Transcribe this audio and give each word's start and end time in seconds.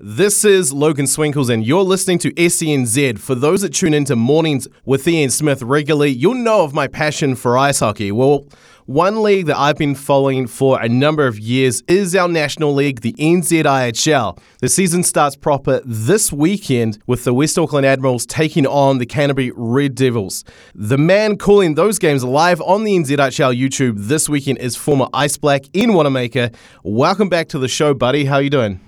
This 0.00 0.44
is 0.44 0.72
Logan 0.72 1.06
Swinkles, 1.06 1.52
and 1.52 1.66
you're 1.66 1.82
listening 1.82 2.20
to 2.20 2.30
SENZ. 2.34 3.18
For 3.18 3.34
those 3.34 3.62
that 3.62 3.74
tune 3.74 3.92
into 3.92 4.14
Mornings 4.14 4.68
with 4.84 5.08
Ian 5.08 5.28
Smith 5.28 5.60
regularly, 5.60 6.12
you'll 6.12 6.34
know 6.34 6.62
of 6.62 6.72
my 6.72 6.86
passion 6.86 7.34
for 7.34 7.58
ice 7.58 7.80
hockey. 7.80 8.12
Well, 8.12 8.46
one 8.86 9.24
league 9.24 9.46
that 9.46 9.58
I've 9.58 9.76
been 9.76 9.96
following 9.96 10.46
for 10.46 10.80
a 10.80 10.88
number 10.88 11.26
of 11.26 11.40
years 11.40 11.82
is 11.88 12.14
our 12.14 12.28
national 12.28 12.74
league, 12.74 13.00
the 13.00 13.12
NZIHL. 13.14 14.38
The 14.60 14.68
season 14.68 15.02
starts 15.02 15.34
proper 15.34 15.80
this 15.84 16.32
weekend 16.32 17.02
with 17.08 17.24
the 17.24 17.34
West 17.34 17.58
Auckland 17.58 17.84
Admirals 17.84 18.24
taking 18.24 18.68
on 18.68 18.98
the 18.98 19.06
Canterbury 19.06 19.50
Red 19.56 19.96
Devils. 19.96 20.44
The 20.76 20.96
man 20.96 21.36
calling 21.36 21.74
those 21.74 21.98
games 21.98 22.22
live 22.22 22.60
on 22.60 22.84
the 22.84 22.96
NZIHL 22.96 23.58
YouTube 23.58 23.94
this 23.96 24.28
weekend 24.28 24.58
is 24.58 24.76
former 24.76 25.08
Ice 25.12 25.36
Black 25.36 25.64
Ian 25.74 25.90
Wannamaker. 25.90 26.54
Welcome 26.84 27.28
back 27.28 27.48
to 27.48 27.58
the 27.58 27.66
show, 27.66 27.94
buddy. 27.94 28.26
How 28.26 28.36
are 28.36 28.42
you 28.42 28.50
doing? 28.50 28.80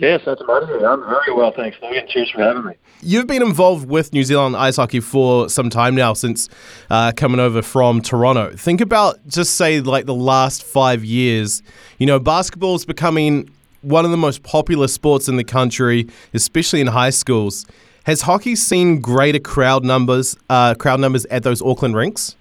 Yes, 0.00 0.22
that's 0.24 0.40
about 0.40 0.62
it. 0.62 0.82
I'm 0.82 1.00
very 1.00 1.34
well, 1.34 1.52
thanks, 1.54 1.76
Logan. 1.82 2.06
Cheers 2.08 2.30
for 2.30 2.40
having 2.40 2.64
me. 2.64 2.72
You've 3.02 3.26
been 3.26 3.42
involved 3.42 3.86
with 3.86 4.14
New 4.14 4.24
Zealand 4.24 4.56
ice 4.56 4.76
hockey 4.76 5.00
for 5.00 5.50
some 5.50 5.68
time 5.68 5.94
now, 5.94 6.14
since 6.14 6.48
uh, 6.88 7.12
coming 7.14 7.38
over 7.38 7.60
from 7.60 8.00
Toronto. 8.00 8.56
Think 8.56 8.80
about 8.80 9.18
just 9.28 9.56
say 9.56 9.80
like 9.80 10.06
the 10.06 10.14
last 10.14 10.64
five 10.64 11.04
years. 11.04 11.62
You 11.98 12.06
know, 12.06 12.18
basketball 12.18 12.76
is 12.76 12.86
becoming 12.86 13.50
one 13.82 14.06
of 14.06 14.10
the 14.10 14.16
most 14.16 14.42
popular 14.42 14.88
sports 14.88 15.28
in 15.28 15.36
the 15.36 15.44
country, 15.44 16.08
especially 16.32 16.80
in 16.80 16.86
high 16.86 17.10
schools. 17.10 17.66
Has 18.04 18.22
hockey 18.22 18.56
seen 18.56 19.02
greater 19.02 19.38
crowd 19.38 19.84
numbers, 19.84 20.34
uh, 20.48 20.74
crowd 20.76 21.00
numbers 21.00 21.26
at 21.26 21.42
those 21.42 21.60
Auckland 21.60 21.94
rinks? 21.94 22.36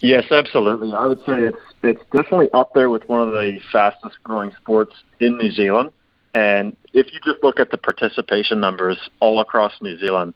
Yes, 0.00 0.24
absolutely. 0.30 0.94
I 0.94 1.04
would 1.04 1.20
say 1.26 1.42
it's 1.42 1.58
it's 1.82 2.02
definitely 2.10 2.50
up 2.54 2.72
there 2.72 2.88
with 2.88 3.06
one 3.06 3.20
of 3.20 3.34
the 3.34 3.60
fastest 3.70 4.16
growing 4.24 4.52
sports 4.54 4.94
in 5.20 5.36
New 5.36 5.52
Zealand. 5.52 5.90
And 6.34 6.74
if 6.92 7.12
you 7.12 7.20
just 7.24 7.42
look 7.42 7.58
at 7.58 7.70
the 7.70 7.78
participation 7.78 8.60
numbers 8.60 8.98
all 9.20 9.40
across 9.40 9.72
New 9.80 9.98
Zealand, 9.98 10.34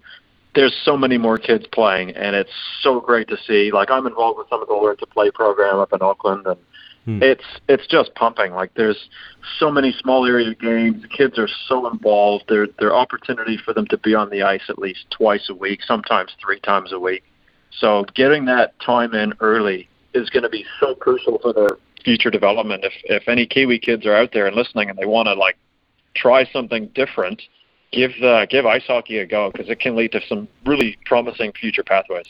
there's 0.54 0.74
so 0.84 0.96
many 0.96 1.18
more 1.18 1.36
kids 1.36 1.66
playing, 1.70 2.10
and 2.16 2.34
it's 2.34 2.50
so 2.80 2.98
great 2.98 3.28
to 3.28 3.36
see. 3.46 3.70
Like 3.72 3.90
I'm 3.90 4.06
involved 4.06 4.38
with 4.38 4.48
some 4.48 4.62
of 4.62 4.68
the 4.68 4.74
Learn 4.74 4.96
to 4.96 5.06
Play 5.06 5.30
program 5.30 5.76
up 5.76 5.92
in 5.92 6.00
Auckland, 6.00 6.46
and 6.46 6.56
hmm. 7.04 7.22
it's 7.22 7.44
it's 7.68 7.86
just 7.86 8.14
pumping. 8.14 8.52
Like 8.52 8.72
there's 8.74 9.08
so 9.58 9.70
many 9.70 9.94
small 10.00 10.26
area 10.26 10.54
games. 10.54 11.04
Kids 11.14 11.38
are 11.38 11.48
so 11.68 11.88
involved. 11.90 12.44
There 12.48 12.66
there 12.78 12.94
opportunity 12.94 13.58
for 13.62 13.74
them 13.74 13.86
to 13.88 13.98
be 13.98 14.14
on 14.14 14.30
the 14.30 14.42
ice 14.42 14.62
at 14.70 14.78
least 14.78 15.04
twice 15.10 15.48
a 15.50 15.54
week, 15.54 15.80
sometimes 15.86 16.32
three 16.42 16.60
times 16.60 16.90
a 16.92 16.98
week. 16.98 17.22
So 17.78 18.06
getting 18.14 18.46
that 18.46 18.78
time 18.80 19.14
in 19.14 19.34
early 19.40 19.90
is 20.14 20.30
going 20.30 20.44
to 20.44 20.48
be 20.48 20.64
so 20.80 20.94
crucial 20.94 21.38
for 21.38 21.52
their 21.52 21.76
future 22.02 22.30
development. 22.30 22.82
If 22.82 22.94
if 23.04 23.28
any 23.28 23.44
Kiwi 23.44 23.78
kids 23.78 24.06
are 24.06 24.16
out 24.16 24.32
there 24.32 24.46
and 24.46 24.56
listening 24.56 24.88
and 24.88 24.98
they 24.98 25.04
want 25.04 25.26
to 25.26 25.34
like 25.34 25.58
try 26.16 26.44
something 26.52 26.88
different, 26.94 27.42
give 27.92 28.12
the 28.20 28.46
give 28.50 28.66
ice 28.66 28.84
hockey 28.86 29.18
a 29.18 29.26
go 29.26 29.50
because 29.50 29.68
it 29.68 29.80
can 29.80 29.96
lead 29.96 30.12
to 30.12 30.20
some 30.28 30.48
really 30.64 30.98
promising 31.04 31.52
future 31.52 31.82
pathways. 31.82 32.26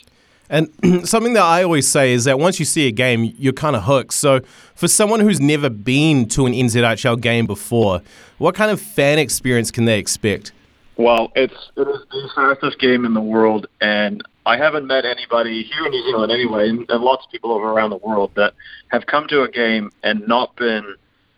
And 0.49 0.69
something 1.07 1.33
that 1.33 1.43
I 1.43 1.63
always 1.63 1.87
say 1.87 2.13
is 2.13 2.23
that 2.25 2.39
once 2.39 2.59
you 2.59 2.65
see 2.65 2.87
a 2.87 2.91
game, 2.91 3.33
you're 3.37 3.53
kind 3.53 3.75
of 3.75 3.83
hooked. 3.83 4.13
So, 4.13 4.41
for 4.75 4.87
someone 4.87 5.19
who's 5.19 5.41
never 5.41 5.69
been 5.69 6.27
to 6.29 6.45
an 6.45 6.53
NZIHL 6.53 7.21
game 7.21 7.45
before, 7.45 8.01
what 8.37 8.55
kind 8.55 8.71
of 8.71 8.79
fan 8.81 9.19
experience 9.19 9.71
can 9.71 9.85
they 9.85 9.99
expect? 9.99 10.51
Well, 10.95 11.31
it's 11.35 11.71
it 11.75 11.87
is 11.87 11.99
the 12.09 12.29
fastest 12.33 12.79
game 12.79 13.05
in 13.05 13.13
the 13.13 13.21
world, 13.21 13.67
and 13.81 14.23
I 14.45 14.57
haven't 14.57 14.87
met 14.87 15.05
anybody 15.05 15.63
here 15.63 15.85
in 15.85 15.91
New 15.91 16.03
Zealand 16.05 16.31
anyway, 16.31 16.69
and, 16.69 16.89
and 16.89 17.03
lots 17.03 17.25
of 17.25 17.31
people 17.31 17.51
over 17.51 17.69
around 17.69 17.91
the 17.91 17.97
world 17.97 18.31
that 18.35 18.53
have 18.87 19.05
come 19.05 19.27
to 19.27 19.43
a 19.43 19.51
game 19.51 19.91
and 20.03 20.27
not 20.27 20.55
been 20.55 20.95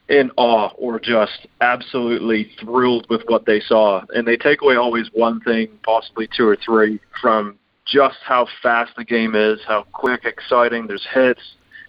in 0.09 0.31
awe 0.37 0.69
or 0.75 0.99
just 0.99 1.47
absolutely 1.61 2.51
thrilled 2.59 3.07
with 3.09 3.21
what 3.27 3.45
they 3.45 3.59
saw. 3.59 4.01
And 4.09 4.27
they 4.27 4.35
take 4.35 4.61
away 4.61 4.75
always 4.75 5.09
one 5.13 5.39
thing, 5.41 5.69
possibly 5.83 6.27
two 6.35 6.47
or 6.47 6.57
three, 6.57 6.99
from 7.21 7.57
just 7.85 8.17
how 8.25 8.47
fast 8.61 8.91
the 8.97 9.05
game 9.05 9.35
is, 9.35 9.59
how 9.67 9.85
quick, 9.93 10.25
exciting. 10.25 10.87
There's 10.87 11.07
hits, 11.13 11.41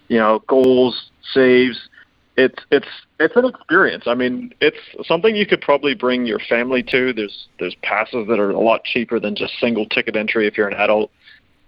you 0.07 0.19
know, 0.19 0.43
goals, 0.47 1.11
saves. 1.33 1.89
It's 2.37 2.63
it's 2.71 2.87
it's 3.19 3.35
an 3.35 3.45
experience. 3.45 4.03
I 4.05 4.13
mean, 4.13 4.53
it's 4.61 4.77
something 5.07 5.35
you 5.35 5.45
could 5.45 5.61
probably 5.61 5.95
bring 5.95 6.25
your 6.25 6.39
family 6.39 6.83
to. 6.83 7.13
There's 7.13 7.47
there's 7.59 7.75
passes 7.81 8.27
that 8.27 8.39
are 8.39 8.51
a 8.51 8.59
lot 8.59 8.83
cheaper 8.83 9.19
than 9.19 9.35
just 9.35 9.53
single 9.59 9.85
ticket 9.87 10.15
entry 10.15 10.47
if 10.47 10.57
you're 10.57 10.67
an 10.67 10.79
adult. 10.79 11.11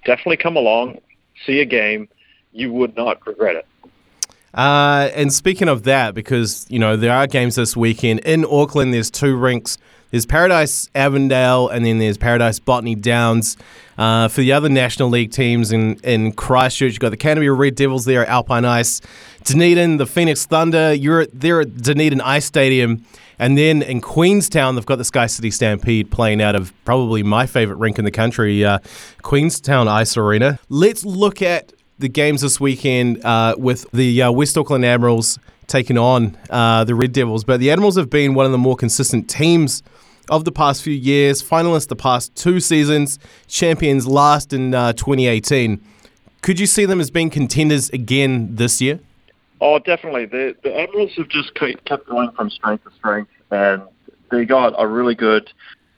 Definitely 0.05 0.37
come 0.37 0.55
along, 0.55 0.99
see 1.45 1.61
a 1.61 1.65
game. 1.65 2.07
You 2.51 2.71
would 2.73 2.95
not 2.95 3.25
regret 3.25 3.55
it. 3.55 3.65
Uh, 4.53 5.09
and 5.15 5.33
speaking 5.33 5.67
of 5.67 5.83
that, 5.83 6.13
because 6.13 6.65
you 6.69 6.79
know 6.79 6.95
there 6.95 7.13
are 7.13 7.27
games 7.27 7.55
this 7.55 7.75
weekend 7.75 8.19
in 8.21 8.45
Auckland. 8.45 8.93
There's 8.93 9.09
two 9.09 9.35
rinks. 9.35 9.77
There's 10.11 10.27
Paradise 10.27 10.91
Avondale, 10.93 11.69
and 11.69 11.83
then 11.83 11.97
there's 11.97 12.19
Paradise 12.19 12.59
Botany 12.59 12.93
Downs. 12.93 13.57
Uh, 13.97 14.27
for 14.27 14.41
the 14.41 14.51
other 14.51 14.69
National 14.69 15.09
League 15.09 15.31
teams 15.31 15.71
in, 15.71 15.95
in 16.03 16.33
Christchurch, 16.33 16.91
you've 16.93 16.99
got 16.99 17.09
the 17.09 17.17
Canterbury 17.17 17.49
Red 17.49 17.73
Devils 17.73 18.05
there 18.05 18.21
at 18.21 18.29
Alpine 18.29 18.63
Ice, 18.63 19.01
Dunedin, 19.43 19.97
the 19.97 20.05
Phoenix 20.05 20.45
Thunder. 20.45 20.93
You're 20.93 21.21
at, 21.21 21.29
they're 21.33 21.61
at 21.61 21.77
Dunedin 21.77 22.21
Ice 22.21 22.45
Stadium, 22.45 23.03
and 23.39 23.57
then 23.57 23.81
in 23.81 24.01
Queenstown, 24.01 24.75
they've 24.75 24.85
got 24.85 24.97
the 24.97 25.03
Sky 25.03 25.25
City 25.25 25.49
Stampede 25.49 26.11
playing 26.11 26.43
out 26.43 26.55
of 26.55 26.71
probably 26.85 27.23
my 27.23 27.47
favourite 27.47 27.79
rink 27.79 27.97
in 27.97 28.05
the 28.05 28.11
country, 28.11 28.63
uh, 28.63 28.77
Queenstown 29.23 29.87
Ice 29.87 30.15
Arena. 30.15 30.59
Let's 30.69 31.03
look 31.03 31.41
at 31.41 31.72
the 31.99 32.09
games 32.09 32.41
this 32.41 32.59
weekend 32.59 33.23
uh, 33.23 33.55
with 33.57 33.89
the 33.91 34.23
uh, 34.23 34.31
West 34.31 34.57
Auckland 34.57 34.85
Admirals 34.85 35.39
taking 35.67 35.97
on 35.97 36.37
uh, 36.49 36.83
the 36.83 36.95
Red 36.95 37.13
Devils. 37.13 37.43
But 37.43 37.59
the 37.59 37.71
Admirals 37.71 37.97
have 37.97 38.09
been 38.09 38.33
one 38.33 38.45
of 38.45 38.51
the 38.51 38.57
more 38.57 38.75
consistent 38.75 39.29
teams 39.29 39.83
of 40.29 40.45
the 40.45 40.51
past 40.51 40.83
few 40.83 40.93
years, 40.93 41.43
finalists 41.43 41.87
the 41.87 41.95
past 41.95 42.35
two 42.35 42.59
seasons, 42.59 43.19
champions 43.47 44.07
last 44.07 44.53
in 44.53 44.73
uh, 44.73 44.93
2018. 44.93 45.81
Could 46.41 46.59
you 46.59 46.65
see 46.65 46.85
them 46.85 46.99
as 46.99 47.11
being 47.11 47.29
contenders 47.29 47.89
again 47.89 48.55
this 48.55 48.81
year? 48.81 48.99
Oh, 49.61 49.79
definitely. 49.79 50.25
The, 50.25 50.55
the 50.63 50.77
Admirals 50.77 51.11
have 51.15 51.29
just 51.29 51.53
kept 51.55 52.07
going 52.07 52.31
from 52.31 52.49
strength 52.49 52.83
to 52.83 52.91
strength, 52.97 53.31
and 53.49 53.81
they 54.29 54.45
got 54.45 54.73
a 54.77 54.85
really 54.85 55.15
good 55.15 55.49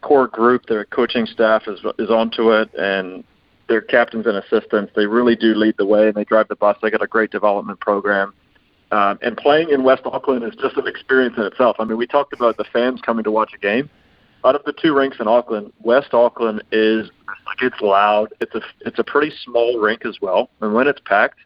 core 0.01 0.28
group. 0.28 0.67
Their 0.67 0.85
coaching 0.85 1.25
staff 1.25 1.67
is 1.67 1.79
is 1.97 2.11
onto 2.11 2.51
it, 2.51 2.72
and 2.75 3.23
their 3.68 3.81
captains 3.81 4.26
and 4.26 4.38
assistants. 4.38 4.92
They 4.96 5.06
really 5.06 5.36
do 5.36 5.56
lead 5.56 5.76
the 5.78 5.86
way 5.86 6.08
and 6.08 6.16
they 6.16 6.24
drive 6.24 6.48
the 6.48 6.56
bus. 6.56 6.78
They 6.81 6.92
got 6.92 7.02
a 7.02 7.08
great 7.08 7.31
development 7.31 7.80
program. 7.80 8.34
Um, 8.92 9.18
and 9.22 9.36
playing 9.36 9.70
in 9.70 9.84
West 9.84 10.03
Auckland 10.06 10.44
is 10.44 10.53
just 10.62 10.78
an 10.78 10.88
experience 10.88 11.36
in 11.38 11.44
itself. 11.44 11.78
I 11.80 11.86
mean, 11.86 11.98
we 11.98 12.08
talked 12.08 12.34
about 12.34 12.58
the 12.58 12.66
fans 12.72 13.02
coming 13.02 13.24
to 13.24 13.31
watch 13.31 13.52
a 13.56 13.58
game. 13.58 13.90
Out 14.44 14.56
of 14.56 14.64
the 14.64 14.74
two 14.74 14.96
rinks 14.96 15.18
in 15.20 15.28
Auckland, 15.28 15.74
West 15.81 16.14
Auckland 16.14 16.64
is 16.72 17.09
like 17.48 17.62
it's 17.62 17.81
loud. 17.81 18.31
It's 18.40 18.53
a 18.53 18.62
it's 18.81 19.00
a 19.00 19.03
pretty 19.03 19.34
small 19.44 19.80
rink 19.80 20.06
as 20.06 20.20
well, 20.22 20.52
and 20.62 20.74
when 20.74 20.88
it's 20.88 21.02
packed, 21.03 21.40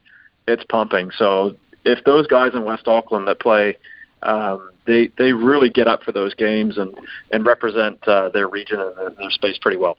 it's 0.50 0.66
pumping. 0.66 1.12
So 1.18 1.56
if 1.86 2.04
those 2.04 2.28
guys 2.28 2.52
in 2.54 2.66
West 2.66 2.90
Auckland 2.90 3.26
that 3.30 3.40
play, 3.40 3.78
um, 4.24 4.72
they 4.86 5.12
they 5.18 5.32
really 5.32 5.70
get 5.70 5.88
up 5.88 6.04
for 6.04 6.12
those 6.12 6.34
games 6.34 6.78
and 6.78 6.94
and 7.32 7.46
represent 7.46 8.06
uh, 8.06 8.30
their 8.30 8.50
region 8.50 8.82
and 8.82 8.98
their, 8.98 9.10
their 9.12 9.32
space 9.32 9.58
pretty 9.58 9.78
well. 9.78 9.98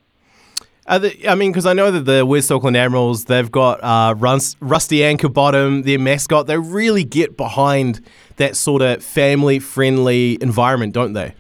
The, 0.98 1.28
I 1.28 1.34
mean, 1.34 1.52
because 1.52 1.66
I 1.66 1.72
know 1.72 1.90
that 1.90 2.04
the 2.04 2.26
West 2.26 2.50
Auckland 2.50 2.76
Admirals, 2.76 3.26
they've 3.26 3.50
got 3.50 3.82
uh, 3.82 4.14
Rusty 4.16 5.04
Anchor 5.04 5.28
Bottom, 5.28 5.82
their 5.82 5.98
mascot. 5.98 6.46
They 6.46 6.58
really 6.58 7.04
get 7.04 7.36
behind 7.36 8.00
that 8.36 8.56
sort 8.56 8.82
of 8.82 9.04
family-friendly 9.04 10.38
environment, 10.42 10.92
don't 10.92 11.12
they? 11.12 11.34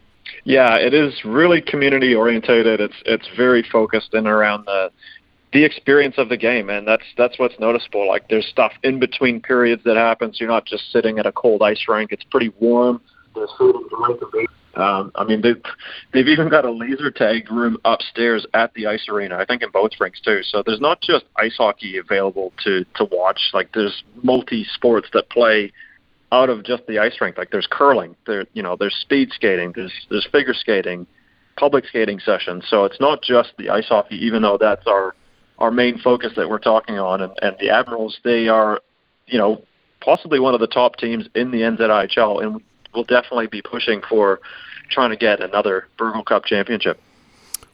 Yeah, 0.44 0.76
it 0.76 0.94
is 0.94 1.24
really 1.24 1.60
community 1.60 2.14
orientated. 2.14 2.80
It's 2.80 2.94
it's 3.04 3.28
very 3.36 3.62
focused 3.62 4.14
in 4.14 4.26
around 4.26 4.66
the 4.66 4.90
the 5.52 5.64
experience 5.64 6.14
of 6.16 6.28
the 6.28 6.36
game, 6.36 6.70
and 6.70 6.86
that's 6.86 7.04
that's 7.16 7.38
what's 7.38 7.58
noticeable. 7.58 8.06
Like 8.08 8.28
there's 8.28 8.46
stuff 8.46 8.72
in 8.82 8.98
between 9.00 9.40
periods 9.40 9.82
that 9.84 9.96
happens. 9.96 10.40
You're 10.40 10.48
not 10.48 10.64
just 10.64 10.90
sitting 10.92 11.18
at 11.18 11.26
a 11.26 11.32
cold 11.32 11.62
ice 11.62 11.84
rink. 11.88 12.12
It's 12.12 12.24
pretty 12.24 12.52
warm. 12.60 13.00
There's 13.34 13.50
food 13.58 13.74
and 13.74 13.90
drink 14.30 14.50
um, 14.74 15.10
I 15.16 15.24
mean, 15.24 15.40
they've, 15.40 15.60
they've 16.12 16.28
even 16.28 16.48
got 16.48 16.64
a 16.64 16.70
laser 16.70 17.10
tag 17.10 17.50
room 17.50 17.76
upstairs 17.84 18.46
at 18.54 18.72
the 18.74 18.86
ice 18.86 19.08
arena. 19.08 19.36
I 19.36 19.44
think 19.44 19.62
in 19.62 19.70
both 19.70 19.92
rinks 19.98 20.20
too. 20.20 20.42
So 20.42 20.62
there's 20.64 20.80
not 20.80 21.00
just 21.00 21.24
ice 21.36 21.56
hockey 21.56 21.98
available 21.98 22.52
to 22.64 22.84
to 22.96 23.04
watch. 23.10 23.50
Like 23.52 23.72
there's 23.74 24.04
multi 24.22 24.64
sports 24.72 25.08
that 25.12 25.28
play 25.30 25.72
out 26.32 26.48
of 26.50 26.64
just 26.64 26.86
the 26.86 26.98
ice 26.98 27.16
rink. 27.20 27.36
Like 27.36 27.50
there's 27.50 27.66
curling, 27.68 28.14
there 28.26 28.46
you 28.52 28.62
know, 28.62 28.76
there's 28.78 28.94
speed 28.94 29.30
skating, 29.32 29.72
there's 29.74 29.92
there's 30.08 30.26
figure 30.30 30.54
skating, 30.54 31.06
public 31.56 31.84
skating 31.86 32.20
sessions. 32.20 32.64
So 32.68 32.84
it's 32.84 33.00
not 33.00 33.22
just 33.22 33.52
the 33.58 33.70
ice 33.70 33.88
hockey, 33.88 34.16
even 34.24 34.42
though 34.42 34.58
that's 34.58 34.86
our 34.86 35.14
our 35.58 35.70
main 35.70 35.98
focus 35.98 36.32
that 36.36 36.48
we're 36.48 36.58
talking 36.58 36.98
on. 36.98 37.22
And, 37.22 37.32
and 37.42 37.56
the 37.60 37.70
Admirals, 37.70 38.18
they 38.24 38.48
are, 38.48 38.80
you 39.26 39.36
know, 39.36 39.64
possibly 40.00 40.38
one 40.40 40.54
of 40.54 40.60
the 40.60 40.66
top 40.66 40.96
teams 40.96 41.26
in 41.34 41.50
the 41.50 41.58
NZIHL, 41.58 42.42
and 42.42 42.62
will 42.94 43.04
definitely 43.04 43.46
be 43.46 43.62
pushing 43.62 44.02
for 44.08 44.40
trying 44.90 45.10
to 45.10 45.16
get 45.16 45.40
another 45.40 45.86
Birgel 45.98 46.24
Cup 46.24 46.44
championship. 46.44 47.00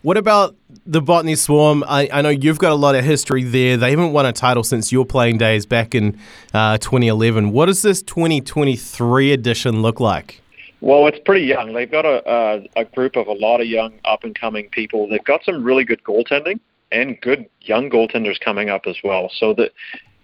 What 0.02 0.16
about 0.16 0.54
the 0.84 1.00
Botany 1.00 1.34
Swarm? 1.34 1.82
I, 1.88 2.08
I, 2.12 2.22
know 2.22 2.28
you've 2.28 2.58
got 2.58 2.70
a 2.70 2.76
lot 2.76 2.94
of 2.94 3.04
history 3.04 3.42
there. 3.42 3.76
They 3.76 3.90
haven't 3.90 4.12
won 4.12 4.24
a 4.24 4.32
title 4.32 4.62
since 4.62 4.92
your 4.92 5.04
playing 5.04 5.38
days 5.38 5.66
back 5.66 5.94
in 5.94 6.18
uh, 6.54 6.78
2011. 6.78 7.50
What 7.50 7.66
does 7.66 7.82
this 7.82 8.02
2023 8.02 9.32
edition 9.32 9.82
look 9.82 9.98
like? 9.98 10.42
Well, 10.80 11.06
it's 11.08 11.18
pretty 11.24 11.46
young. 11.46 11.72
They've 11.72 11.90
got 11.90 12.04
a, 12.04 12.22
a, 12.30 12.82
a 12.82 12.84
group 12.84 13.16
of 13.16 13.26
a 13.26 13.32
lot 13.32 13.60
of 13.60 13.66
young 13.66 13.94
up 14.04 14.22
and 14.22 14.38
coming 14.38 14.68
people. 14.68 15.08
They've 15.08 15.24
got 15.24 15.42
some 15.44 15.64
really 15.64 15.84
good 15.84 16.04
goaltending 16.04 16.60
and 16.92 17.20
good 17.20 17.46
young 17.62 17.90
goaltenders 17.90 18.38
coming 18.38 18.70
up 18.70 18.86
as 18.86 18.96
well. 19.02 19.30
So 19.34 19.54
that 19.54 19.72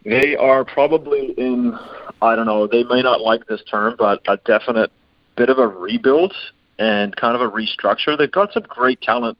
they 0.05 0.37
are 0.37 0.65
probably 0.65 1.33
in, 1.37 1.79
I 2.21 2.35
don't 2.35 2.47
know, 2.47 2.67
they 2.67 2.85
may 2.85 3.03
not 3.03 3.21
like 3.21 3.47
this 3.47 3.63
term, 3.71 3.95
but 3.99 4.21
a 4.27 4.37
definite 4.39 4.91
bit 5.37 5.49
of 5.49 5.59
a 5.59 5.67
rebuild 5.67 6.35
and 6.79 7.15
kind 7.17 7.35
of 7.35 7.41
a 7.41 7.51
restructure. 7.51 8.17
They've 8.19 8.31
got 8.31 8.53
some 8.53 8.65
great 8.69 9.01
talent. 9.01 9.39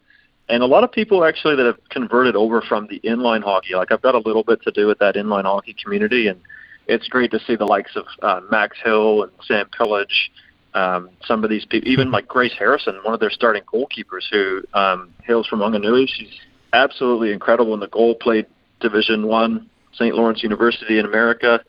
And 0.49 0.63
a 0.63 0.67
lot 0.67 0.85
of 0.85 0.93
people 0.93 1.25
actually 1.25 1.57
that 1.57 1.67
have 1.67 1.79
converted 1.89 2.37
over 2.37 2.61
from 2.61 2.87
the 2.89 3.01
inline 3.01 3.43
hockey. 3.43 3.75
Like 3.75 3.91
I've 3.91 4.03
got 4.03 4.15
a 4.15 4.19
little 4.19 4.45
bit 4.45 4.63
to 4.63 4.71
do 4.71 4.87
with 4.87 4.99
that 4.99 5.15
inline 5.15 5.45
hockey 5.45 5.75
community, 5.83 6.29
and 6.29 6.41
it's 6.87 7.09
great 7.09 7.31
to 7.31 7.41
see 7.41 7.57
the 7.57 7.65
likes 7.65 7.97
of 7.97 8.05
uh, 8.23 8.41
Max 8.51 8.77
Hill 8.83 9.23
and 9.23 9.33
Sam 9.47 9.69
Pillage, 9.77 10.31
um, 10.75 11.11
some 11.25 11.45
of 11.45 11.51
these 11.51 11.65
people, 11.65 11.89
even 11.89 12.11
like 12.11 12.27
Grace 12.29 12.55
Harrison, 12.59 12.99
one 13.03 13.15
of 13.15 13.21
their 13.21 13.31
starting 13.31 13.63
goalkeepers, 13.63 14.25
who 14.31 14.63
um, 14.75 15.11
hails 15.25 15.47
from 15.47 15.61
Wanganui. 15.61 16.09
She's 16.09 16.33
absolutely 16.73 17.33
incredible 17.33 17.73
in 17.75 17.81
the 17.81 17.89
goal 17.89 18.15
played 18.15 18.47
Division 18.81 19.27
One 19.27 19.71
St. 19.95 20.15
Lawrence 20.15 20.43
University 20.43 20.99
in 20.99 21.07
America. 21.07 21.63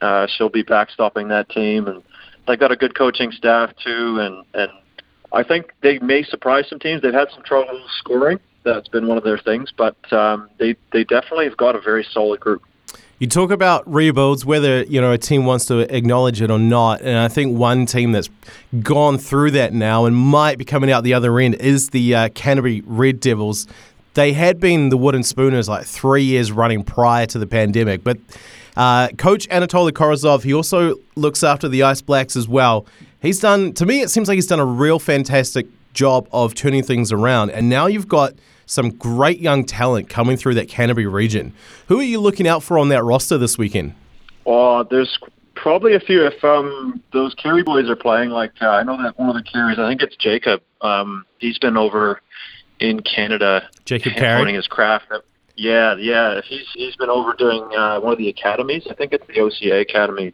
Uh, 0.00 0.26
she'll 0.26 0.48
be 0.48 0.62
backstopping 0.62 1.28
that 1.28 1.48
team, 1.48 1.88
and 1.88 2.02
they've 2.46 2.58
got 2.58 2.72
a 2.72 2.76
good 2.76 2.96
coaching 2.96 3.32
staff 3.32 3.70
too. 3.82 4.18
And 4.20 4.44
and 4.54 4.70
I 5.32 5.42
think 5.42 5.72
they 5.82 5.98
may 5.98 6.22
surprise 6.22 6.66
some 6.68 6.78
teams. 6.78 7.02
They've 7.02 7.12
had 7.12 7.28
some 7.34 7.42
trouble 7.42 7.80
scoring. 7.98 8.40
That's 8.64 8.88
been 8.88 9.06
one 9.06 9.18
of 9.18 9.24
their 9.24 9.38
things, 9.38 9.72
but 9.76 9.96
um, 10.12 10.48
they 10.58 10.76
they 10.92 11.04
definitely 11.04 11.46
have 11.46 11.56
got 11.56 11.76
a 11.76 11.80
very 11.80 12.06
solid 12.12 12.40
group. 12.40 12.62
You 13.20 13.26
talk 13.26 13.50
about 13.50 13.92
rebuilds, 13.92 14.44
whether 14.44 14.84
you 14.84 15.00
know 15.00 15.10
a 15.10 15.18
team 15.18 15.44
wants 15.44 15.66
to 15.66 15.80
acknowledge 15.94 16.40
it 16.40 16.52
or 16.52 16.58
not, 16.58 17.00
and 17.00 17.18
I 17.18 17.26
think 17.26 17.58
one 17.58 17.84
team 17.84 18.12
that's 18.12 18.30
gone 18.80 19.18
through 19.18 19.52
that 19.52 19.72
now 19.72 20.04
and 20.04 20.14
might 20.14 20.56
be 20.56 20.64
coming 20.64 20.92
out 20.92 21.02
the 21.02 21.14
other 21.14 21.36
end 21.40 21.56
is 21.56 21.90
the 21.90 22.14
uh, 22.14 22.28
Canterbury 22.28 22.82
Red 22.86 23.18
Devils 23.18 23.66
they 24.18 24.32
had 24.32 24.58
been 24.58 24.88
the 24.88 24.96
Wooden 24.96 25.22
Spooners 25.22 25.68
like 25.68 25.86
three 25.86 26.24
years 26.24 26.50
running 26.50 26.82
prior 26.82 27.24
to 27.26 27.38
the 27.38 27.46
pandemic, 27.46 28.02
but 28.02 28.18
uh, 28.76 29.08
Coach 29.16 29.48
Anatoly 29.48 29.92
Korozov, 29.92 30.42
he 30.42 30.52
also 30.52 30.96
looks 31.14 31.44
after 31.44 31.68
the 31.68 31.84
Ice 31.84 32.00
Blacks 32.00 32.34
as 32.34 32.48
well. 32.48 32.84
He's 33.22 33.38
done, 33.38 33.72
to 33.74 33.86
me, 33.86 34.00
it 34.00 34.08
seems 34.08 34.26
like 34.26 34.34
he's 34.34 34.48
done 34.48 34.58
a 34.58 34.64
real 34.64 34.98
fantastic 34.98 35.66
job 35.92 36.28
of 36.32 36.54
turning 36.54 36.82
things 36.82 37.12
around. 37.12 37.50
And 37.50 37.68
now 37.68 37.86
you've 37.86 38.08
got 38.08 38.34
some 38.66 38.90
great 38.90 39.38
young 39.38 39.64
talent 39.64 40.08
coming 40.08 40.36
through 40.36 40.54
that 40.54 40.68
Canterbury 40.68 41.06
region. 41.06 41.52
Who 41.86 42.00
are 42.00 42.04
you 42.04 42.20
looking 42.20 42.48
out 42.48 42.64
for 42.64 42.76
on 42.78 42.88
that 42.88 43.04
roster 43.04 43.38
this 43.38 43.56
weekend? 43.56 43.94
Oh, 44.46 44.82
there's 44.82 45.16
probably 45.54 45.94
a 45.94 46.00
few. 46.00 46.26
If 46.26 46.42
um, 46.42 47.02
those 47.12 47.34
Carey 47.34 47.62
boys 47.62 47.88
are 47.88 47.96
playing, 47.96 48.30
like 48.30 48.52
uh, 48.60 48.68
I 48.68 48.82
know 48.82 49.00
that 49.00 49.16
one 49.18 49.28
of 49.28 49.36
the 49.36 49.48
Careys, 49.48 49.78
I 49.78 49.88
think 49.88 50.02
it's 50.02 50.16
Jacob. 50.16 50.60
Um, 50.80 51.24
he's 51.38 51.58
been 51.58 51.76
over 51.76 52.20
in 52.80 53.00
Canada, 53.00 53.68
Jacob 53.84 54.12
Carey, 54.16 54.54
his 54.54 54.66
craft. 54.66 55.06
Yeah, 55.56 55.96
yeah, 55.96 56.40
he's 56.44 56.66
he's 56.74 56.96
been 56.96 57.10
over 57.10 57.34
doing 57.34 57.62
uh, 57.76 58.00
one 58.00 58.12
of 58.12 58.18
the 58.18 58.28
academies. 58.28 58.86
I 58.88 58.94
think 58.94 59.12
it's 59.12 59.26
the 59.26 59.40
OCA 59.40 59.80
Academy. 59.80 60.32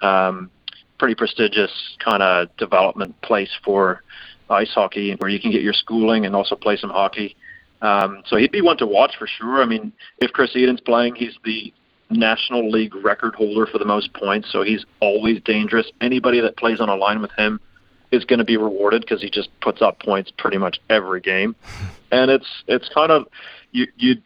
Um, 0.00 0.50
pretty 0.98 1.14
prestigious 1.14 1.96
kind 2.02 2.22
of 2.22 2.54
development 2.56 3.20
place 3.22 3.50
for 3.64 4.02
ice 4.48 4.70
hockey, 4.72 5.14
where 5.18 5.30
you 5.30 5.40
can 5.40 5.50
get 5.50 5.62
your 5.62 5.72
schooling 5.72 6.26
and 6.26 6.34
also 6.34 6.54
play 6.54 6.76
some 6.76 6.90
hockey. 6.90 7.36
Um, 7.80 8.22
so 8.26 8.36
he'd 8.36 8.52
be 8.52 8.60
one 8.60 8.76
to 8.78 8.86
watch 8.86 9.16
for 9.18 9.26
sure. 9.26 9.62
I 9.62 9.66
mean, 9.66 9.92
if 10.18 10.32
Chris 10.32 10.50
Eden's 10.54 10.80
playing, 10.80 11.16
he's 11.16 11.36
the 11.44 11.72
National 12.10 12.70
League 12.70 12.94
record 12.94 13.34
holder 13.34 13.66
for 13.66 13.78
the 13.78 13.84
most 13.84 14.12
points, 14.14 14.50
so 14.52 14.62
he's 14.62 14.84
always 15.00 15.40
dangerous. 15.42 15.90
Anybody 16.00 16.40
that 16.40 16.56
plays 16.56 16.80
on 16.80 16.88
a 16.88 16.94
line 16.94 17.20
with 17.20 17.32
him 17.32 17.60
is 18.12 18.24
going 18.24 18.38
to 18.38 18.44
be 18.44 18.56
rewarded 18.56 19.00
because 19.00 19.20
he 19.20 19.30
just 19.30 19.48
puts 19.60 19.82
up 19.82 19.98
points 20.00 20.30
pretty 20.36 20.58
much 20.58 20.80
every 20.88 21.20
game, 21.20 21.56
and 22.12 22.30
it's 22.30 22.46
it's 22.68 22.88
kind 22.90 23.10
of 23.10 23.26
you 23.72 23.86
you 23.96 24.16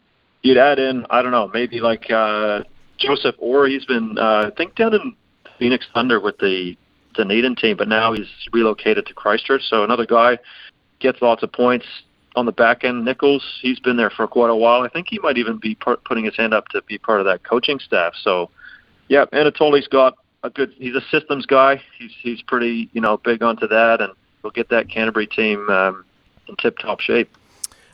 you'd 0.42 0.58
add 0.58 0.78
in 0.78 1.06
I 1.08 1.22
don't 1.22 1.32
know 1.32 1.48
maybe 1.48 1.80
like 1.80 2.10
uh, 2.10 2.62
Joseph 2.98 3.36
or 3.38 3.66
he's 3.66 3.86
been 3.86 4.18
uh, 4.18 4.48
I 4.48 4.50
think 4.56 4.74
down 4.74 4.94
in 4.94 5.16
Phoenix 5.58 5.86
Thunder 5.94 6.20
with 6.20 6.38
the 6.38 6.76
Dunedin 7.14 7.56
team, 7.56 7.76
but 7.76 7.88
now 7.88 8.12
he's 8.12 8.28
relocated 8.52 9.06
to 9.06 9.14
Christchurch. 9.14 9.62
So 9.68 9.84
another 9.84 10.06
guy 10.06 10.38
gets 11.00 11.22
lots 11.22 11.42
of 11.42 11.52
points 11.52 11.86
on 12.36 12.46
the 12.46 12.52
back 12.52 12.84
end. 12.84 13.04
Nichols, 13.04 13.42
he's 13.62 13.80
been 13.80 13.96
there 13.96 14.10
for 14.10 14.26
quite 14.26 14.50
a 14.50 14.56
while. 14.56 14.82
I 14.82 14.88
think 14.88 15.08
he 15.10 15.18
might 15.18 15.38
even 15.38 15.58
be 15.58 15.74
part, 15.74 16.04
putting 16.04 16.24
his 16.24 16.36
hand 16.36 16.54
up 16.54 16.68
to 16.68 16.82
be 16.82 16.98
part 16.98 17.20
of 17.20 17.26
that 17.26 17.42
coaching 17.42 17.78
staff. 17.78 18.12
So, 18.22 18.50
yeah, 19.08 19.24
Anatoly's 19.32 19.88
got 19.88 20.18
a 20.42 20.50
good. 20.50 20.72
He's 20.76 20.94
a 20.94 21.02
systems 21.10 21.46
guy. 21.46 21.82
He's 21.98 22.12
he's 22.22 22.42
pretty 22.42 22.88
you 22.92 23.00
know 23.00 23.16
big 23.18 23.42
onto 23.42 23.66
that, 23.68 24.00
and 24.00 24.12
we'll 24.42 24.52
get 24.52 24.68
that 24.70 24.88
Canterbury 24.88 25.26
team 25.26 25.68
um, 25.70 26.04
in 26.48 26.56
tip 26.56 26.78
top 26.78 27.00
shape. 27.00 27.34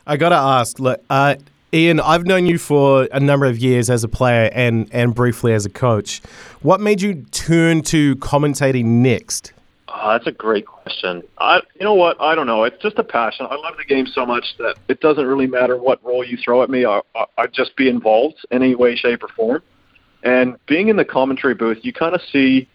I 0.07 0.17
gotta 0.17 0.37
ask, 0.37 0.79
look, 0.79 1.03
uh, 1.11 1.37
Ian. 1.73 2.01
I've 2.01 2.27
known 2.27 2.47
you 2.47 2.59
for 2.59 3.09
a 3.13 3.21
number 3.21 3.47
of 3.47 3.59
years 3.59 3.89
as 3.89 4.05
a 4.05 4.09
player 4.09 4.51
and 4.53 4.89
and 4.93 5.15
briefly 5.15 5.53
as 5.53 5.65
a 5.65 5.71
coach. 5.71 6.21
What 6.61 6.81
made 6.81 7.01
you 7.01 7.23
turn 7.31 7.83
to 7.83 8.17
commentating 8.17 8.85
next? 8.85 9.53
Oh, 9.95 10.11
that's 10.13 10.27
a 10.27 10.33
great 10.33 10.67
question. 10.67 11.23
I, 11.39 11.61
you 11.79 11.85
know 11.85 11.95
what? 11.95 12.19
I 12.21 12.35
don't 12.35 12.47
know. 12.47 12.65
It's 12.65 12.81
just 12.83 12.99
a 12.99 13.05
passion. 13.05 13.47
I 13.51 13.57
love 13.57 13.75
the 13.77 13.85
game 13.85 14.07
so 14.07 14.25
much 14.25 14.57
that 14.59 14.77
it 14.89 15.01
doesn't 15.01 15.27
really 15.27 15.47
matter 15.47 15.77
what 15.77 16.03
role 16.03 16.25
you 16.25 16.39
throw 16.43 16.63
at 16.63 16.71
me. 16.71 16.87
I, 16.87 17.03
I, 17.15 17.25
I'd 17.37 17.53
just 17.53 17.77
be 17.77 17.89
involved 17.89 18.37
in 18.51 18.63
any 18.63 18.75
way, 18.75 18.97
shape, 18.97 19.23
or 19.23 19.29
form. 19.29 19.63
And 20.23 20.57
being 20.67 20.89
in 20.89 20.97
the 20.97 21.05
commentary 21.05 21.55
booth, 21.55 21.79
you 21.83 21.93
kind 21.93 22.15
of 22.15 22.21
see 22.33 22.69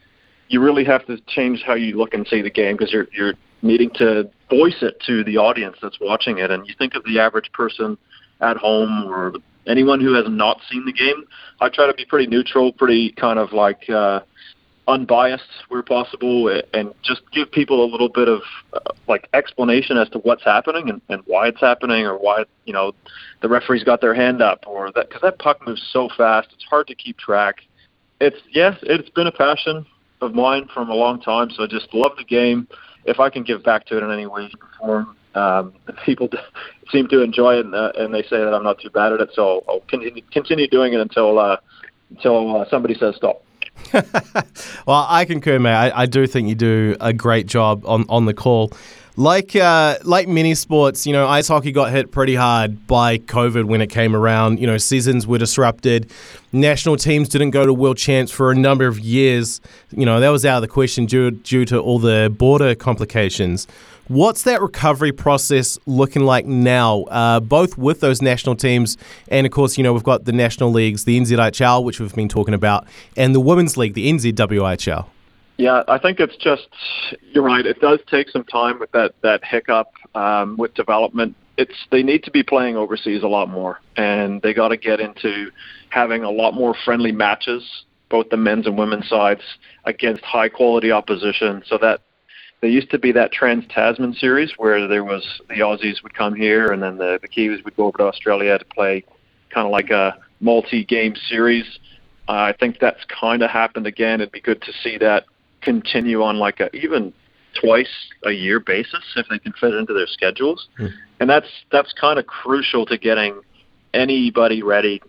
you 0.50 0.62
really 0.62 0.86
have 0.86 1.06
to 1.08 1.18
change 1.28 1.64
how 1.66 1.74
you 1.76 1.98
look 1.98 2.14
and 2.14 2.26
see 2.28 2.42
the 2.42 2.50
game 2.50 2.78
because 2.78 2.92
you're 2.92 3.08
you're 3.14 3.34
needing 3.62 3.90
to 3.96 4.30
voice 4.50 4.78
it 4.82 5.02
to 5.06 5.24
the 5.24 5.38
audience 5.38 5.78
that's 5.82 5.98
watching 6.00 6.38
it. 6.38 6.52
And 6.52 6.68
you 6.68 6.74
think 6.78 6.96
of 6.96 7.04
the 7.04 7.20
average 7.20 7.52
person 7.54 7.98
at 8.42 8.58
home 8.58 9.06
or 9.08 9.34
anyone 9.66 10.00
who 10.00 10.14
has 10.14 10.26
not 10.28 10.60
seen 10.70 10.86
the 10.86 10.94
game. 10.94 11.24
I 11.60 11.70
try 11.70 11.88
to 11.88 11.94
be 11.94 12.06
pretty 12.06 12.28
neutral, 12.28 12.72
pretty 12.72 13.12
kind 13.14 13.40
of 13.40 13.52
like 13.54 13.90
uh, 13.90 14.22
unbiased 14.88 15.44
where 15.68 15.84
possible 15.84 16.62
and 16.74 16.94
just 17.04 17.22
give 17.34 17.52
people 17.52 17.84
a 17.84 17.90
little 17.90 18.08
bit 18.08 18.30
of 18.30 18.42
uh, 18.74 18.80
like 19.08 19.28
explanation 19.34 19.98
as 19.98 20.10
to 20.10 20.20
what's 20.20 20.44
happening 20.44 20.90
and, 20.90 21.02
and 21.10 21.22
why 21.26 21.48
it's 21.48 21.60
happening 21.60 22.06
or 22.06 22.18
why 22.18 22.46
you 22.66 22.74
know 22.74 22.94
the 23.42 23.50
referee's 23.50 23.84
got 23.84 24.00
their 24.00 24.14
hand 24.14 24.42
up 24.42 24.64
or 24.66 24.92
that 24.94 25.10
because 25.10 25.22
that 25.22 25.38
puck 25.40 25.66
moves 25.68 25.86
so 25.92 26.10
fast 26.16 26.48
it's 26.54 26.64
hard 26.64 26.88
to 26.88 26.96
keep 26.96 27.18
track. 27.18 27.58
It's 28.22 28.38
yes 28.52 28.78
it's 28.84 29.10
been 29.10 29.28
a 29.28 29.32
passion 29.32 29.86
of 30.22 30.34
mine 30.34 30.70
from 30.74 30.90
a 30.90 30.96
long 30.96 31.22
time 31.22 31.50
so 31.52 31.64
i 31.64 31.68
just 31.68 31.94
love 31.94 32.14
the 32.18 32.24
game. 32.24 32.68
If 33.06 33.20
i 33.20 33.30
can 33.30 33.44
give 33.44 33.64
back 33.64 33.86
to 33.88 33.98
it 33.98 34.04
in 34.04 34.12
any 34.12 34.26
way 34.26 34.50
form 34.80 35.16
um, 35.36 35.74
people 36.06 36.30
seem 36.92 37.10
to 37.10 37.22
enjoy 37.22 37.56
it 37.56 37.66
and, 37.66 37.76
uh, 37.76 37.92
and 37.96 38.14
they 38.14 38.24
say 38.24 38.38
that 38.38 38.54
i'm 38.54 38.64
not 38.64 38.80
too 38.80 38.90
bad 38.90 39.12
at 39.12 39.20
it 39.20 39.30
so 39.34 39.66
i'll 39.68 39.82
continue, 39.82 40.24
continue 40.32 40.68
doing 40.68 40.94
it 40.94 41.02
until 41.02 41.38
uh, 41.38 41.58
until 42.10 42.62
uh, 42.62 42.66
somebody 42.70 42.96
says 42.96 43.16
stop 43.18 43.44
well, 44.86 45.06
I 45.10 45.26
concur, 45.26 45.60
mate. 45.60 45.74
I, 45.74 46.02
I, 46.04 46.06
do 46.06 46.28
think 46.28 46.50
you 46.50 46.56
do 46.56 46.96
a 47.00 47.14
great 47.14 47.48
job 47.48 47.86
on, 47.86 48.06
on 48.10 48.26
the 48.26 48.34
call. 48.34 48.72
Like 49.20 49.56
uh, 49.56 49.98
like 50.04 50.28
many 50.28 50.54
sports, 50.54 51.08
you 51.08 51.12
know, 51.12 51.28
ice 51.28 51.48
hockey 51.48 51.72
got 51.72 51.90
hit 51.92 52.12
pretty 52.12 52.36
hard 52.36 52.86
by 52.86 53.18
COVID 53.18 53.64
when 53.64 53.82
it 53.82 53.88
came 53.88 54.16
around. 54.16 54.60
You 54.60 54.68
know, 54.68 54.78
seasons 54.78 55.26
were 55.26 55.40
disrupted. 55.40 56.12
National 56.52 56.98
teams 56.98 57.28
didn't 57.28 57.50
go 57.50 57.66
to 57.66 57.74
world 57.74 57.98
champs 57.98 58.32
for 58.32 58.52
a 58.52 58.56
number 58.56 58.86
of 58.86 59.00
years. 59.00 59.60
You 59.90 60.06
know, 60.06 60.20
that 60.20 60.30
was 60.30 60.46
out 60.46 60.58
of 60.58 60.62
the 60.62 60.68
question 60.68 61.08
due 61.08 61.32
due 61.32 61.66
to 61.66 61.80
all 61.80 61.98
the 61.98 62.32
border 62.38 62.76
complications. 62.76 63.66
What's 64.08 64.44
that 64.44 64.62
recovery 64.62 65.12
process 65.12 65.80
looking 65.88 66.24
like 66.24 66.46
now, 66.46 67.02
uh, 67.06 67.40
both 67.40 67.76
with 67.76 68.02
those 68.02 68.22
national 68.22 68.56
teams 68.56 68.98
and, 69.30 69.48
of 69.48 69.52
course, 69.52 69.78
you 69.80 69.84
know, 69.84 69.94
we've 69.94 70.04
got 70.04 70.26
the 70.26 70.32
national 70.32 70.72
leagues, 70.72 71.06
the 71.06 71.20
NZIHL, 71.20 71.84
which 71.84 72.00
we've 72.00 72.14
been 72.16 72.30
talking 72.30 72.54
about, 72.54 72.88
and 73.18 73.34
the 73.34 73.42
women's 73.42 73.78
league, 73.78 73.96
the 73.96 74.10
NZWHL? 74.10 75.08
Yeah, 75.58 75.82
I 75.88 75.98
think 75.98 76.20
it's 76.20 76.38
just, 76.38 76.68
you're 77.34 77.44
right, 77.44 77.66
it 77.66 77.82
does 77.82 78.00
take 78.10 78.30
some 78.30 78.44
time 78.44 78.80
with 78.80 78.92
that, 78.92 79.16
that 79.24 79.44
hiccup 79.44 79.88
um, 80.14 80.56
with 80.56 80.74
development. 80.76 81.36
It's 81.58 81.74
They 81.92 82.04
need 82.04 82.24
to 82.26 82.32
be 82.32 82.44
playing 82.44 82.76
overseas 82.76 83.24
a 83.24 83.28
lot 83.28 83.50
more, 83.50 83.82
and 83.96 84.40
they 84.44 84.54
got 84.54 84.68
to 84.68 84.78
get 84.78 85.00
into 85.00 85.50
having 85.90 86.24
a 86.24 86.30
lot 86.30 86.54
more 86.54 86.76
friendly 86.86 87.12
matches 87.12 87.64
both 88.10 88.30
the 88.30 88.38
men's 88.38 88.66
and 88.66 88.78
women's 88.78 89.08
sides 89.10 89.42
against 89.86 90.24
high 90.24 90.50
quality 90.50 90.92
opposition. 90.92 91.64
So 91.66 91.78
that 91.80 92.02
there 92.62 92.70
used 92.70 92.90
to 92.92 93.00
be 93.00 93.12
that 93.14 93.32
Trans 93.32 93.66
Tasman 93.70 94.14
series 94.14 94.54
where 94.58 94.88
there 94.88 95.04
was 95.04 95.24
the 95.50 95.56
Aussies 95.56 96.02
would 96.04 96.14
come 96.14 96.36
here 96.36 96.72
and 96.72 96.82
then 96.82 96.98
the, 96.98 97.20
the 97.22 97.28
Kiwis 97.28 97.64
would 97.66 97.76
go 97.76 97.86
over 97.86 97.98
to 98.00 98.04
Australia 98.06 98.58
to 98.58 98.66
play 98.66 99.04
kind 99.50 99.66
of 99.66 99.72
like 99.72 99.90
a 99.90 100.18
multi 100.40 100.84
game 100.84 101.16
series. 101.30 101.66
Uh, 102.28 102.32
I 102.32 102.56
think 102.60 102.80
that's 102.80 103.04
kind 103.06 103.42
of 103.42 103.50
happened 103.50 103.88
again. 103.88 104.22
It'd 104.22 104.32
be 104.32 104.42
good 104.42 104.62
to 104.62 104.72
see 104.84 104.98
that 105.00 105.26
continue 105.62 106.24
on 106.24 106.38
like 106.38 106.60
a 106.60 106.74
even 106.76 107.14
twice 107.54 108.12
a 108.24 108.32
year 108.32 108.60
basis 108.60 109.04
if 109.16 109.28
they 109.30 109.40
can 109.40 109.54
fit 109.54 109.74
into 109.74 109.94
their 109.94 110.08
schedules. 110.08 110.68
Mm. 110.80 110.94
And 111.20 111.30
that's 111.30 111.48
that's 111.72 111.94
kind 111.94 112.20
of 112.20 112.28
crucial 112.28 112.86
to 112.88 112.98
getting 112.98 113.42
anybody 113.94 114.62
ready 114.62 115.02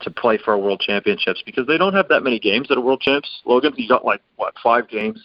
to 0.00 0.10
play 0.10 0.36
for 0.36 0.52
a 0.52 0.58
world 0.58 0.80
championships 0.80 1.42
because 1.46 1.66
they 1.66 1.78
don't 1.78 1.94
have 1.94 2.08
that 2.08 2.22
many 2.22 2.38
games 2.38 2.70
at 2.70 2.76
a 2.76 2.80
world 2.80 3.00
champs. 3.00 3.42
Logan, 3.44 3.72
you 3.76 3.88
got 3.88 4.04
like 4.04 4.20
what 4.36 4.54
five 4.62 4.88
games, 4.88 5.20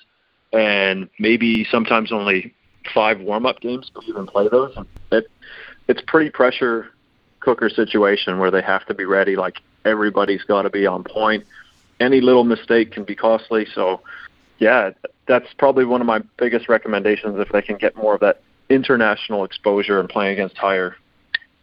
and 0.53 1.09
maybe 1.19 1.65
sometimes 1.65 2.11
only 2.11 2.53
five 2.93 3.19
warm 3.19 3.45
up 3.45 3.59
games, 3.59 3.91
but 3.93 4.03
even 4.05 4.27
play 4.27 4.47
those. 4.49 4.77
It 5.11 5.29
it's 5.87 6.01
pretty 6.05 6.29
pressure 6.29 6.91
cooker 7.39 7.69
situation 7.69 8.39
where 8.39 8.51
they 8.51 8.61
have 8.61 8.85
to 8.85 8.93
be 8.93 9.05
ready. 9.05 9.35
Like 9.35 9.61
everybody's 9.85 10.43
got 10.43 10.63
to 10.63 10.69
be 10.69 10.85
on 10.85 11.03
point. 11.03 11.45
Any 11.99 12.21
little 12.21 12.43
mistake 12.43 12.91
can 12.91 13.03
be 13.03 13.15
costly. 13.15 13.65
So, 13.73 14.01
yeah, 14.59 14.91
that's 15.27 15.47
probably 15.57 15.85
one 15.85 16.01
of 16.01 16.07
my 16.07 16.19
biggest 16.37 16.69
recommendations 16.69 17.39
if 17.39 17.49
they 17.49 17.61
can 17.61 17.77
get 17.77 17.95
more 17.95 18.15
of 18.15 18.21
that 18.21 18.41
international 18.69 19.43
exposure 19.43 19.99
and 19.99 20.09
playing 20.09 20.33
against 20.33 20.57
higher 20.57 20.95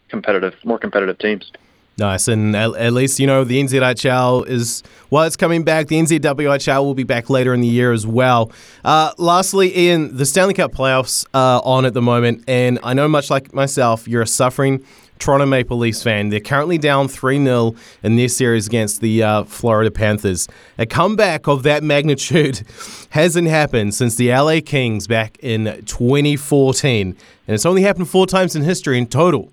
competitive, 0.08 0.54
more 0.64 0.78
competitive 0.78 1.18
teams. 1.18 1.50
Nice, 1.96 2.26
and 2.26 2.56
at, 2.56 2.74
at, 2.74 2.92
least 2.92 3.20
you 3.20 3.26
know 3.26 3.44
the 3.44 3.62
NZIHL 3.62 4.48
is 4.48 4.82
well, 5.10 5.24
it's 5.24 5.36
coming 5.36 5.62
back. 5.62 5.86
The 5.86 6.00
NZWHL 6.00 6.82
will 6.82 6.94
be 6.94 7.04
back 7.04 7.30
later 7.30 7.54
in 7.54 7.60
the 7.60 7.68
year 7.68 7.92
as 7.92 8.04
well. 8.04 8.50
Uh, 8.84 9.12
lastly, 9.16 9.76
Ian, 9.78 10.16
the 10.16 10.26
Stanley 10.26 10.54
Cup 10.54 10.72
playoffs 10.72 11.24
are 11.34 11.62
on 11.64 11.84
at 11.84 11.94
the 11.94 12.02
moment, 12.02 12.42
and 12.48 12.80
I 12.82 12.94
know 12.94 13.06
much 13.06 13.30
like 13.30 13.54
myself, 13.54 14.08
you're 14.08 14.22
a 14.22 14.26
suffering 14.26 14.84
Toronto 15.20 15.46
Maple 15.46 15.78
Leafs 15.78 16.02
fan. 16.02 16.30
They're 16.30 16.40
currently 16.40 16.78
down 16.78 17.06
3 17.06 17.42
0 17.44 17.74
in 18.02 18.16
this 18.16 18.36
series 18.36 18.66
against 18.66 19.00
the 19.00 19.22
uh, 19.22 19.44
Florida 19.44 19.90
Panthers. 19.90 20.48
A 20.78 20.86
comeback 20.86 21.46
of 21.46 21.62
that 21.62 21.84
magnitude 21.84 22.62
hasn't 23.10 23.48
happened 23.48 23.94
since 23.94 24.16
the 24.16 24.30
LA 24.30 24.58
Kings 24.64 25.06
back 25.06 25.38
in 25.40 25.64
2014, 25.86 27.06
and 27.06 27.54
it's 27.54 27.64
only 27.64 27.82
happened 27.82 28.08
four 28.08 28.26
times 28.26 28.56
in 28.56 28.62
history 28.62 28.98
in 28.98 29.06
total. 29.06 29.52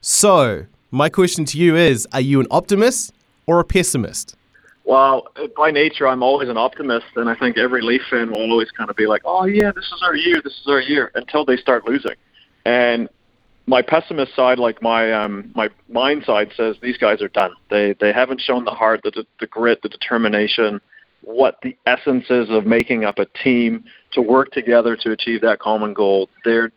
So, 0.00 0.66
my 0.92 1.08
question 1.08 1.44
to 1.46 1.58
you 1.58 1.74
is 1.74 2.06
Are 2.12 2.20
you 2.20 2.38
an 2.38 2.46
optimist 2.50 3.12
or 3.46 3.58
a 3.58 3.64
pessimist? 3.64 4.36
Well, 4.84 5.28
by 5.56 5.70
nature, 5.70 6.06
I'm 6.06 6.22
always 6.22 6.48
an 6.48 6.56
optimist, 6.56 7.06
and 7.16 7.30
I 7.30 7.34
think 7.36 7.56
every 7.56 7.82
Leaf 7.82 8.02
fan 8.10 8.30
will 8.30 8.50
always 8.50 8.70
kind 8.72 8.90
of 8.90 8.96
be 8.96 9.06
like, 9.06 9.22
"Oh 9.24 9.46
yeah, 9.46 9.72
this 9.72 9.86
is 9.86 10.02
our 10.02 10.14
year, 10.14 10.40
this 10.42 10.52
is 10.52 10.66
our 10.68 10.80
year," 10.80 11.10
until 11.14 11.44
they 11.44 11.56
start 11.56 11.86
losing. 11.86 12.14
And 12.64 13.08
my 13.66 13.80
pessimist 13.80 14.34
side, 14.34 14.58
like 14.58 14.82
my 14.82 15.12
um, 15.12 15.50
my 15.54 15.70
mind 15.88 16.24
side, 16.24 16.50
says 16.56 16.76
these 16.82 16.98
guys 16.98 17.22
are 17.22 17.28
done. 17.28 17.52
They 17.70 17.94
they 18.00 18.12
haven't 18.12 18.40
shown 18.40 18.64
the 18.64 18.72
heart, 18.72 19.00
the 19.04 19.24
the 19.40 19.46
grit, 19.46 19.80
the 19.82 19.88
determination, 19.88 20.80
what 21.22 21.58
the 21.62 21.76
essence 21.86 22.26
is 22.28 22.50
of 22.50 22.66
making 22.66 23.04
up 23.04 23.18
a 23.18 23.26
team 23.42 23.84
to 24.12 24.20
work 24.20 24.50
together 24.50 24.96
to 24.96 25.12
achieve 25.12 25.40
that 25.42 25.60
common 25.60 25.94
goal. 25.94 26.28
They're 26.44 26.72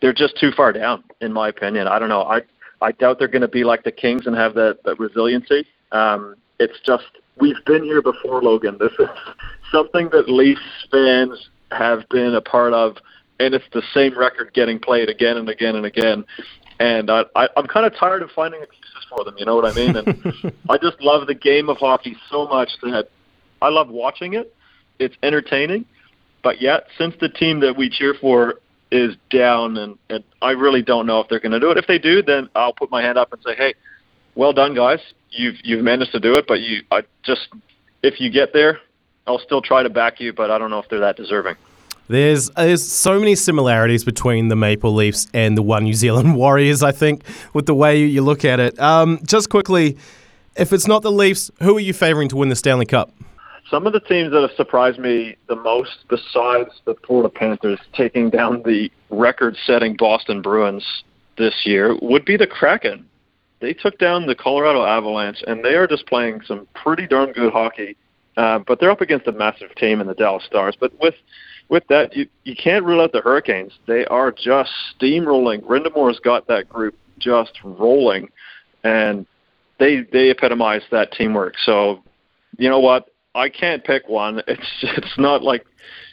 they're 0.00 0.14
just 0.14 0.38
too 0.38 0.52
far 0.52 0.72
down, 0.72 1.02
in 1.20 1.32
my 1.32 1.48
opinion. 1.48 1.88
I 1.88 1.98
don't 1.98 2.08
know. 2.08 2.22
I 2.22 2.42
I 2.80 2.92
doubt 2.92 3.18
they're 3.18 3.28
going 3.28 3.42
to 3.42 3.48
be 3.48 3.64
like 3.64 3.84
the 3.84 3.92
Kings 3.92 4.26
and 4.26 4.34
have 4.36 4.54
that, 4.54 4.82
that 4.84 4.98
resiliency. 4.98 5.66
Um, 5.92 6.36
it's 6.58 6.78
just 6.84 7.04
we've 7.38 7.62
been 7.66 7.84
here 7.84 8.02
before, 8.02 8.42
Logan. 8.42 8.76
This 8.78 8.92
is 8.98 9.08
something 9.70 10.08
that 10.10 10.28
Leafs 10.28 10.60
fans 10.90 11.48
have 11.70 12.08
been 12.08 12.34
a 12.34 12.40
part 12.40 12.72
of 12.72 12.96
and 13.40 13.54
it's 13.54 13.64
the 13.72 13.82
same 13.94 14.16
record 14.16 14.52
getting 14.52 14.78
played 14.78 15.08
again 15.08 15.38
and 15.38 15.48
again 15.48 15.74
and 15.74 15.86
again. 15.86 16.24
And 16.78 17.10
I, 17.10 17.24
I, 17.34 17.48
I'm 17.56 17.66
kind 17.66 17.86
of 17.86 17.96
tired 17.96 18.22
of 18.22 18.30
finding 18.30 18.62
excuses 18.62 19.06
for 19.08 19.24
them. 19.24 19.34
You 19.38 19.46
know 19.46 19.56
what 19.56 19.64
I 19.64 19.74
mean? 19.74 19.96
And 19.96 20.52
I 20.68 20.76
just 20.76 21.00
love 21.00 21.26
the 21.26 21.34
game 21.34 21.68
of 21.68 21.78
hockey 21.78 22.16
so 22.30 22.46
much 22.46 22.70
that 22.82 23.08
I 23.62 23.70
love 23.70 23.88
watching 23.88 24.34
it. 24.34 24.54
It's 24.98 25.16
entertaining, 25.22 25.86
but 26.42 26.60
yet 26.60 26.86
since 26.98 27.14
the 27.18 27.30
team 27.30 27.60
that 27.60 27.76
we 27.76 27.88
cheer 27.88 28.14
for 28.20 28.60
is 28.90 29.16
down, 29.30 29.76
and, 29.76 29.98
and 30.08 30.24
I 30.42 30.52
really 30.52 30.82
don't 30.82 31.06
know 31.06 31.20
if 31.20 31.28
they're 31.28 31.40
going 31.40 31.52
to 31.52 31.60
do 31.60 31.70
it. 31.70 31.78
If 31.78 31.86
they 31.86 31.98
do, 31.98 32.22
then 32.22 32.48
I'll 32.54 32.72
put 32.72 32.90
my 32.90 33.02
hand 33.02 33.18
up 33.18 33.32
and 33.32 33.42
say, 33.42 33.54
"Hey, 33.54 33.74
well 34.34 34.52
done, 34.52 34.74
guys. 34.74 35.00
You've 35.30 35.56
you've 35.62 35.84
managed 35.84 36.12
to 36.12 36.20
do 36.20 36.34
it." 36.34 36.46
But 36.46 36.60
you, 36.60 36.82
I 36.90 37.02
just 37.22 37.48
if 38.02 38.20
you 38.20 38.30
get 38.30 38.52
there, 38.52 38.80
I'll 39.26 39.38
still 39.38 39.62
try 39.62 39.82
to 39.82 39.90
back 39.90 40.20
you, 40.20 40.32
but 40.32 40.50
I 40.50 40.58
don't 40.58 40.70
know 40.70 40.78
if 40.78 40.88
they're 40.88 41.00
that 41.00 41.16
deserving. 41.16 41.56
There's 42.08 42.50
there's 42.50 42.84
so 42.84 43.20
many 43.20 43.36
similarities 43.36 44.04
between 44.04 44.48
the 44.48 44.56
Maple 44.56 44.92
Leafs 44.92 45.28
and 45.32 45.56
the 45.56 45.62
One 45.62 45.84
New 45.84 45.94
Zealand 45.94 46.34
Warriors. 46.36 46.82
I 46.82 46.92
think 46.92 47.22
with 47.52 47.66
the 47.66 47.74
way 47.74 48.04
you 48.04 48.22
look 48.22 48.44
at 48.44 48.58
it. 48.58 48.78
Um, 48.80 49.20
just 49.24 49.48
quickly, 49.48 49.96
if 50.56 50.72
it's 50.72 50.88
not 50.88 51.02
the 51.02 51.12
Leafs, 51.12 51.50
who 51.62 51.76
are 51.76 51.80
you 51.80 51.92
favouring 51.92 52.28
to 52.30 52.36
win 52.36 52.48
the 52.48 52.56
Stanley 52.56 52.86
Cup? 52.86 53.12
Some 53.70 53.86
of 53.86 53.92
the 53.92 54.00
teams 54.00 54.32
that 54.32 54.40
have 54.40 54.56
surprised 54.56 54.98
me 54.98 55.36
the 55.48 55.54
most, 55.54 56.04
besides 56.08 56.70
the 56.86 56.96
Florida 57.06 57.28
Panthers 57.28 57.78
taking 57.94 58.28
down 58.28 58.62
the 58.64 58.90
record-setting 59.10 59.96
Boston 59.96 60.42
Bruins 60.42 60.84
this 61.38 61.54
year, 61.64 61.96
would 62.02 62.24
be 62.24 62.36
the 62.36 62.48
Kraken. 62.48 63.06
They 63.60 63.72
took 63.72 63.96
down 63.98 64.26
the 64.26 64.34
Colorado 64.34 64.84
Avalanche, 64.84 65.44
and 65.46 65.64
they 65.64 65.74
are 65.74 65.86
just 65.86 66.06
playing 66.06 66.40
some 66.46 66.66
pretty 66.74 67.06
darn 67.06 67.30
good 67.32 67.52
hockey. 67.52 67.96
Uh, 68.36 68.58
but 68.58 68.80
they're 68.80 68.90
up 68.90 69.02
against 69.02 69.28
a 69.28 69.32
massive 69.32 69.72
team 69.76 70.00
in 70.00 70.06
the 70.06 70.14
Dallas 70.14 70.44
Stars. 70.44 70.76
But 70.78 70.92
with 71.00 71.14
with 71.68 71.84
that, 71.88 72.16
you 72.16 72.26
you 72.44 72.56
can't 72.56 72.84
rule 72.84 73.00
out 73.00 73.12
the 73.12 73.20
Hurricanes. 73.20 73.72
They 73.86 74.04
are 74.06 74.32
just 74.32 74.70
steamrolling. 74.98 75.62
Brind'Amour's 75.62 76.18
got 76.20 76.48
that 76.48 76.68
group 76.68 76.96
just 77.18 77.52
rolling, 77.62 78.28
and 78.82 79.26
they 79.78 80.02
they 80.12 80.30
epitomize 80.30 80.82
that 80.90 81.12
teamwork. 81.12 81.54
So, 81.64 82.02
you 82.56 82.68
know 82.68 82.80
what? 82.80 83.10
I 83.34 83.48
can't 83.48 83.84
pick 83.84 84.08
one. 84.08 84.42
It's 84.48 84.68
it's 84.82 85.18
not 85.18 85.42
like 85.42 85.66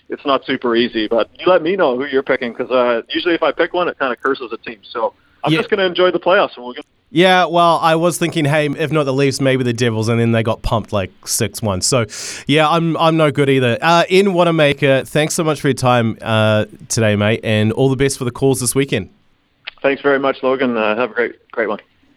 it's 0.10 0.26
not 0.26 0.46
super 0.46 0.76
easy. 0.76 1.08
But 1.08 1.30
you 1.40 1.48
let 1.48 1.62
me 1.62 1.76
know 1.76 1.98
who 1.98 2.06
you're 2.06 2.24
picking 2.24 2.54
because 2.54 2.72
uh, 2.72 3.02
usually 3.10 3.36
if 3.36 3.44
I 3.44 3.52
pick 3.52 3.74
one, 3.74 3.88
it 3.88 3.98
kind 3.98 4.14
of 4.14 4.22
curses 4.22 4.52
a 4.52 4.58
team. 4.58 4.80
So 4.84 5.14
I'm 5.44 5.52
yeah. 5.52 5.60
just 5.60 5.70
going 5.70 5.80
to 5.80 5.86
enjoy 5.86 6.12
the 6.12 6.20
playoffs, 6.20 6.56
and 6.56 6.66
we'll 6.66 6.74
get. 6.74 6.86
Yeah, 7.10 7.46
well, 7.46 7.80
I 7.82 7.96
was 7.96 8.18
thinking, 8.18 8.44
hey, 8.44 8.68
if 8.68 8.92
not 8.92 9.06
the 9.06 9.14
Leafs, 9.14 9.40
maybe 9.40 9.64
the 9.64 9.72
Devils, 9.72 10.10
and 10.10 10.20
then 10.20 10.34
they 10.34 10.44
got 10.44 10.62
pumped 10.62 10.92
like 10.92 11.10
six 11.26 11.62
one. 11.62 11.82
So, 11.82 12.06
yeah, 12.48 12.70
I'm 12.70 12.98
I'm 12.98 13.16
no 13.16 13.32
good 13.32 13.50
either. 13.50 13.78
Uh, 13.82 14.04
Ian 14.12 14.28
Wannamaker, 14.28 15.08
thanks 15.08 15.34
so 15.34 15.44
much 15.44 15.62
for 15.62 15.70
your 15.70 15.76
time 15.76 16.18
uh, 16.22 16.66
today, 16.90 17.16
mate, 17.16 17.40
and 17.44 17.72
all 17.72 17.90
the 17.90 17.96
best 17.96 18.18
for 18.18 18.26
the 18.26 18.32
calls 18.32 18.60
this 18.60 18.76
weekend. 18.76 19.10
Thanks 19.82 20.02
very 20.02 20.20
much, 20.20 20.44
Logan. 20.44 20.76
Uh, 20.76 20.98
have 20.98 21.12
a 21.12 21.14
great 21.14 21.52
great 21.52 21.70
one. 21.70 21.80